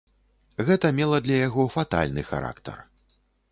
[0.69, 2.83] Гэта мела для яго фатальны характар.